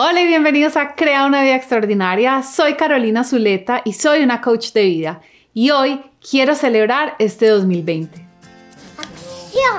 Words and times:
Hola 0.00 0.22
y 0.22 0.28
bienvenidos 0.28 0.76
a 0.76 0.94
Crea 0.94 1.26
una 1.26 1.42
vida 1.42 1.56
extraordinaria. 1.56 2.44
Soy 2.44 2.74
Carolina 2.74 3.24
Zuleta 3.24 3.82
y 3.84 3.94
soy 3.94 4.22
una 4.22 4.40
coach 4.40 4.70
de 4.72 4.84
vida. 4.84 5.20
Y 5.52 5.70
hoy 5.70 6.00
quiero 6.20 6.54
celebrar 6.54 7.16
este 7.18 7.48
2020. 7.48 8.24
¡Acción! 8.96 9.78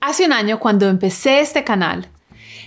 Hace 0.00 0.24
un 0.24 0.32
año, 0.32 0.58
cuando 0.58 0.88
empecé 0.88 1.40
este 1.40 1.62
canal, 1.62 2.08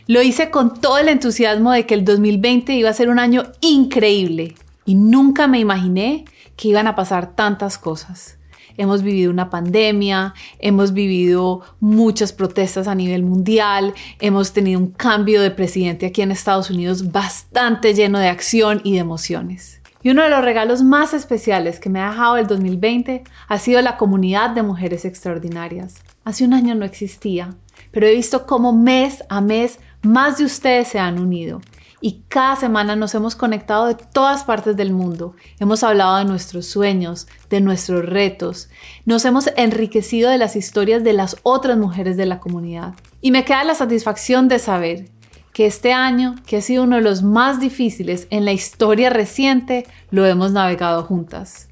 lo 0.08 0.22
hice 0.22 0.50
con 0.50 0.80
todo 0.80 0.98
el 0.98 1.10
entusiasmo 1.10 1.72
de 1.72 1.86
que 1.86 1.94
el 1.94 2.04
2020 2.04 2.74
iba 2.74 2.90
a 2.90 2.94
ser 2.94 3.10
un 3.10 3.20
año 3.20 3.44
increíble 3.62 4.56
y 4.86 4.96
nunca 4.96 5.48
me 5.48 5.60
imaginé 5.60 6.26
que 6.56 6.68
iban 6.68 6.88
a 6.88 6.96
pasar 6.96 7.36
tantas 7.36 7.78
cosas. 7.78 8.38
Hemos 8.76 9.04
vivido 9.04 9.30
una 9.32 9.50
pandemia, 9.50 10.34
hemos 10.60 10.94
vivido 10.94 11.62
muchas 11.80 12.34
protestas 12.34 12.88
a 12.88 12.96
nivel 12.96 13.24
mundial, 13.24 13.94
hemos 14.20 14.52
tenido 14.52 14.80
un 14.80 14.88
cambio 14.88 15.42
de 15.42 15.52
presidente 15.52 16.08
aquí 16.08 16.24
en 16.24 16.32
Estados 16.32 16.72
Unidos 16.72 17.12
bastante 17.12 17.94
lleno 17.94 18.18
de 18.18 18.30
acción 18.30 18.82
y 18.84 18.94
de 18.94 19.00
emociones. 19.00 19.80
Y 20.02 20.10
uno 20.10 20.24
de 20.24 20.30
los 20.30 20.44
regalos 20.44 20.84
más 20.84 21.14
especiales 21.14 21.80
que 21.80 21.90
me 21.90 22.02
ha 22.02 22.10
dejado 22.10 22.38
el 22.38 22.48
2020 22.48 23.24
ha 23.48 23.60
sido 23.60 23.82
la 23.82 23.96
comunidad 23.96 24.50
de 24.50 24.64
mujeres 24.64 25.06
extraordinarias. 25.06 25.96
Hace 26.26 26.44
un 26.44 26.54
año 26.54 26.76
no 26.76 26.84
existía, 26.84 27.56
pero 27.92 28.08
he 28.08 28.16
visto 28.16 28.46
cómo 28.46 28.74
mes 28.74 29.24
a 29.30 29.40
mes 29.40 29.80
más 30.04 30.38
de 30.38 30.46
ustedes 30.46 30.90
se 30.90 31.00
han 31.00 31.20
unido 31.20 31.62
y 32.04 32.24
cada 32.28 32.58
semana 32.58 32.98
nos 32.98 33.16
hemos 33.16 33.38
conectado 33.38 33.86
de 33.86 33.96
todas 33.96 34.44
partes 34.44 34.76
del 34.76 34.92
mundo. 34.92 35.36
Hemos 35.58 35.84
hablado 35.84 36.18
de 36.18 36.26
nuestros 36.26 36.66
sueños, 36.66 37.30
de 37.50 37.62
nuestros 37.62 38.06
retos. 38.06 38.70
Nos 39.06 39.24
hemos 39.24 39.50
enriquecido 39.56 40.30
de 40.30 40.38
las 40.38 40.58
historias 40.58 41.06
de 41.06 41.14
las 41.14 41.38
otras 41.44 41.78
mujeres 41.78 42.18
de 42.18 42.26
la 42.26 42.42
comunidad. 42.42 42.94
Y 43.22 43.32
me 43.32 43.46
queda 43.46 43.64
la 43.64 43.74
satisfacción 43.74 44.50
de 44.50 44.60
saber 44.60 45.06
que 45.54 45.66
este 45.66 45.94
año, 45.94 46.36
que 46.46 46.58
ha 46.58 46.62
sido 46.62 46.84
uno 46.84 46.98
de 46.98 47.04
los 47.04 47.24
más 47.24 47.62
difíciles 47.62 48.28
en 48.32 48.44
la 48.44 48.52
historia 48.52 49.10
reciente, 49.10 49.86
lo 50.12 50.26
hemos 50.26 50.52
navegado 50.52 51.04
juntas. 51.04 51.70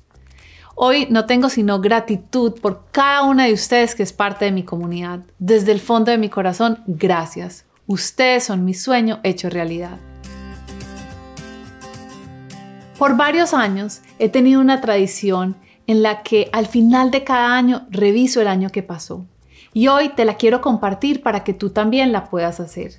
Hoy 0.75 1.07
no 1.09 1.25
tengo 1.25 1.49
sino 1.49 1.81
gratitud 1.81 2.53
por 2.61 2.85
cada 2.93 3.23
una 3.23 3.47
de 3.47 3.53
ustedes 3.53 3.95
que 3.95 4.03
es 4.03 4.13
parte 4.13 4.45
de 4.45 4.53
mi 4.53 4.63
comunidad. 4.63 5.19
Desde 5.39 5.73
el 5.73 5.81
fondo 5.81 6.09
de 6.09 6.17
mi 6.17 6.29
corazón, 6.29 6.81
gracias. 6.87 7.65
Ustedes 7.91 8.45
son 8.45 8.63
mi 8.63 8.73
sueño 8.73 9.19
hecho 9.21 9.49
realidad. 9.49 9.97
Por 12.97 13.17
varios 13.17 13.53
años 13.53 13.99
he 14.17 14.29
tenido 14.29 14.61
una 14.61 14.79
tradición 14.79 15.57
en 15.87 16.01
la 16.01 16.23
que 16.23 16.49
al 16.53 16.67
final 16.67 17.11
de 17.11 17.25
cada 17.25 17.53
año 17.53 17.85
reviso 17.89 18.39
el 18.39 18.47
año 18.47 18.69
que 18.69 18.81
pasó. 18.81 19.25
Y 19.73 19.89
hoy 19.89 20.07
te 20.07 20.23
la 20.23 20.35
quiero 20.35 20.61
compartir 20.61 21.21
para 21.21 21.43
que 21.43 21.53
tú 21.53 21.71
también 21.71 22.13
la 22.13 22.29
puedas 22.29 22.61
hacer. 22.61 22.93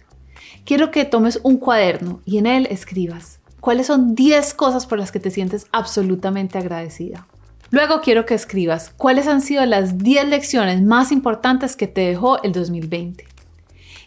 Quiero 0.67 0.91
que 0.91 1.07
tomes 1.07 1.41
un 1.43 1.57
cuaderno 1.57 2.21
y 2.27 2.37
en 2.37 2.45
él 2.45 2.69
escribas 2.71 3.41
cuáles 3.61 3.87
son 3.87 4.15
10 4.15 4.53
cosas 4.53 4.85
por 4.85 4.99
las 4.99 5.11
que 5.11 5.21
te 5.21 5.31
sientes 5.31 5.69
absolutamente 5.73 6.59
agradecida. 6.59 7.27
Luego 7.71 8.03
quiero 8.03 8.27
que 8.27 8.35
escribas 8.35 8.93
cuáles 8.99 9.27
han 9.27 9.41
sido 9.41 9.65
las 9.65 9.97
10 9.97 10.29
lecciones 10.29 10.83
más 10.83 11.13
importantes 11.13 11.77
que 11.77 11.87
te 11.87 12.03
dejó 12.03 12.43
el 12.43 12.53
2020. 12.53 13.32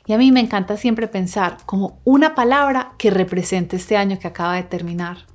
Y 0.06 0.14
a 0.14 0.18
mí 0.18 0.32
me 0.32 0.40
encanta 0.40 0.78
siempre 0.78 1.08
pensar 1.08 1.58
como 1.66 2.00
una 2.04 2.36
palabra 2.36 2.94
que 2.98 3.10
represente 3.10 3.76
este 3.76 3.98
año 3.98 4.20
que 4.20 4.28
acaba 4.28 4.56
de 4.56 4.64
terminar. 4.64 5.26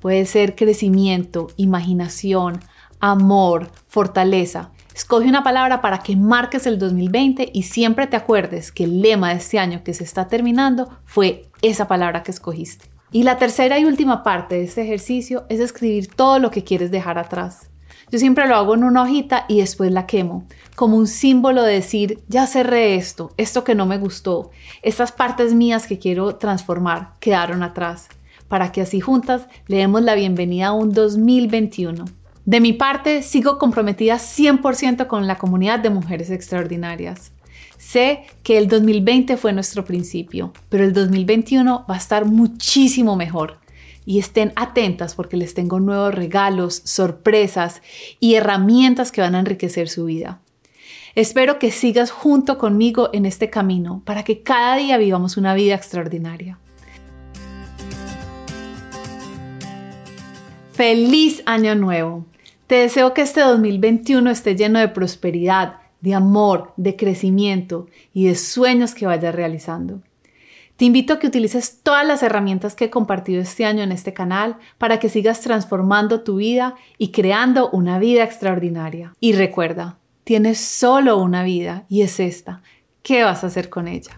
Puede 0.00 0.24
ser 0.24 0.54
crecimiento, 0.54 1.48
imaginación, 1.56 2.60
amor, 3.00 3.70
fortaleza. 3.88 4.70
Escoge 4.94 5.28
una 5.28 5.42
palabra 5.42 5.80
para 5.80 5.98
que 5.98 6.16
marques 6.16 6.66
el 6.66 6.78
2020 6.78 7.50
y 7.52 7.62
siempre 7.62 8.06
te 8.06 8.16
acuerdes 8.16 8.70
que 8.70 8.84
el 8.84 9.02
lema 9.02 9.30
de 9.30 9.36
este 9.36 9.58
año 9.58 9.82
que 9.82 9.94
se 9.94 10.04
está 10.04 10.28
terminando 10.28 10.90
fue 11.04 11.48
esa 11.62 11.88
palabra 11.88 12.22
que 12.22 12.30
escogiste. 12.30 12.86
Y 13.12 13.24
la 13.24 13.38
tercera 13.38 13.78
y 13.78 13.84
última 13.84 14.22
parte 14.22 14.56
de 14.56 14.64
este 14.64 14.82
ejercicio 14.82 15.44
es 15.48 15.58
escribir 15.58 16.08
todo 16.08 16.38
lo 16.38 16.50
que 16.50 16.62
quieres 16.62 16.90
dejar 16.90 17.18
atrás. 17.18 17.70
Yo 18.10 18.18
siempre 18.18 18.48
lo 18.48 18.56
hago 18.56 18.74
en 18.74 18.82
una 18.82 19.02
hojita 19.02 19.44
y 19.46 19.60
después 19.60 19.92
la 19.92 20.06
quemo, 20.06 20.44
como 20.74 20.96
un 20.96 21.06
símbolo 21.06 21.62
de 21.62 21.74
decir, 21.74 22.18
ya 22.26 22.48
cerré 22.48 22.96
esto, 22.96 23.32
esto 23.36 23.62
que 23.62 23.76
no 23.76 23.86
me 23.86 23.98
gustó, 23.98 24.50
estas 24.82 25.12
partes 25.12 25.54
mías 25.54 25.86
que 25.86 26.00
quiero 26.00 26.34
transformar 26.34 27.12
quedaron 27.20 27.62
atrás, 27.62 28.08
para 28.48 28.72
que 28.72 28.80
así 28.80 28.98
juntas 28.98 29.46
le 29.68 29.76
demos 29.76 30.02
la 30.02 30.16
bienvenida 30.16 30.68
a 30.68 30.72
un 30.72 30.92
2021. 30.92 32.04
De 32.44 32.60
mi 32.60 32.72
parte, 32.72 33.22
sigo 33.22 33.58
comprometida 33.58 34.16
100% 34.16 35.06
con 35.06 35.28
la 35.28 35.38
comunidad 35.38 35.78
de 35.78 35.90
mujeres 35.90 36.30
extraordinarias. 36.30 37.30
Sé 37.78 38.24
que 38.42 38.58
el 38.58 38.66
2020 38.66 39.36
fue 39.36 39.52
nuestro 39.52 39.84
principio, 39.84 40.52
pero 40.68 40.82
el 40.82 40.92
2021 40.92 41.86
va 41.88 41.94
a 41.94 41.98
estar 41.98 42.24
muchísimo 42.24 43.14
mejor 43.14 43.59
y 44.04 44.18
estén 44.18 44.52
atentas 44.56 45.14
porque 45.14 45.36
les 45.36 45.54
tengo 45.54 45.80
nuevos 45.80 46.14
regalos, 46.14 46.82
sorpresas 46.84 47.82
y 48.18 48.34
herramientas 48.34 49.12
que 49.12 49.20
van 49.20 49.34
a 49.34 49.40
enriquecer 49.40 49.88
su 49.88 50.06
vida. 50.06 50.40
Espero 51.14 51.58
que 51.58 51.70
sigas 51.70 52.10
junto 52.10 52.56
conmigo 52.58 53.10
en 53.12 53.26
este 53.26 53.50
camino 53.50 54.02
para 54.04 54.22
que 54.22 54.42
cada 54.42 54.76
día 54.76 54.96
vivamos 54.96 55.36
una 55.36 55.54
vida 55.54 55.74
extraordinaria. 55.74 56.58
Feliz 60.72 61.42
año 61.46 61.74
nuevo. 61.74 62.24
Te 62.66 62.76
deseo 62.76 63.12
que 63.12 63.22
este 63.22 63.40
2021 63.40 64.30
esté 64.30 64.54
lleno 64.54 64.78
de 64.78 64.88
prosperidad, 64.88 65.74
de 66.00 66.14
amor, 66.14 66.72
de 66.76 66.96
crecimiento 66.96 67.88
y 68.14 68.26
de 68.26 68.34
sueños 68.36 68.94
que 68.94 69.06
vayas 69.06 69.34
realizando. 69.34 70.00
Te 70.80 70.86
invito 70.86 71.12
a 71.12 71.18
que 71.18 71.26
utilices 71.26 71.80
todas 71.82 72.06
las 72.06 72.22
herramientas 72.22 72.74
que 72.74 72.86
he 72.86 72.90
compartido 72.90 73.42
este 73.42 73.66
año 73.66 73.82
en 73.82 73.92
este 73.92 74.14
canal 74.14 74.56
para 74.78 74.98
que 74.98 75.10
sigas 75.10 75.42
transformando 75.42 76.22
tu 76.22 76.36
vida 76.36 76.74
y 76.96 77.12
creando 77.12 77.68
una 77.68 77.98
vida 77.98 78.24
extraordinaria. 78.24 79.12
Y 79.20 79.34
recuerda, 79.34 79.98
tienes 80.24 80.58
solo 80.58 81.18
una 81.18 81.42
vida 81.42 81.84
y 81.90 82.00
es 82.00 82.18
esta. 82.18 82.62
¿Qué 83.02 83.22
vas 83.22 83.44
a 83.44 83.48
hacer 83.48 83.68
con 83.68 83.88
ella? 83.88 84.12